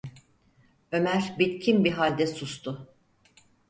Ömer 0.91 1.35
bitkin 1.39 1.83
bir 1.83 1.91
halde 1.91 2.27
sustu. 2.27 2.93